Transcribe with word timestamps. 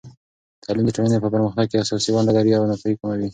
تعلیم 0.63 0.85
د 0.87 0.91
ټولنې 0.95 1.17
په 1.23 1.29
پرمختګ 1.33 1.65
کې 1.69 1.77
اساسي 1.83 2.09
ونډه 2.11 2.31
لري 2.37 2.51
او 2.55 2.63
ناپوهي 2.69 2.95
کموي. 2.99 3.29